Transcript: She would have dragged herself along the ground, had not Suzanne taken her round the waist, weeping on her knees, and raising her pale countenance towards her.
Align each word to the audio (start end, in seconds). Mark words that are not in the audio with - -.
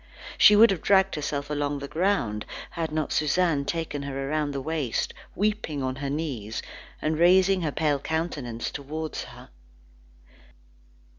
She 0.35 0.55
would 0.55 0.71
have 0.71 0.81
dragged 0.81 1.13
herself 1.13 1.51
along 1.51 1.77
the 1.77 1.87
ground, 1.87 2.47
had 2.71 2.91
not 2.91 3.11
Suzanne 3.13 3.65
taken 3.65 4.01
her 4.01 4.29
round 4.29 4.51
the 4.51 4.59
waist, 4.59 5.13
weeping 5.35 5.83
on 5.83 5.97
her 5.97 6.09
knees, 6.09 6.63
and 7.03 7.19
raising 7.19 7.61
her 7.61 7.71
pale 7.71 7.99
countenance 7.99 8.71
towards 8.71 9.25
her. 9.25 9.49